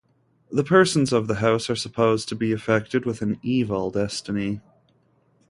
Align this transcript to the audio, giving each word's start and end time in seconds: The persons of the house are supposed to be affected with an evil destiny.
The 0.51 0.63
persons 0.63 1.13
of 1.13 1.27
the 1.27 1.35
house 1.35 1.69
are 1.69 1.75
supposed 1.75 2.27
to 2.29 2.35
be 2.35 2.51
affected 2.53 3.05
with 3.05 3.21
an 3.21 3.39
evil 3.43 3.91
destiny. 3.91 4.61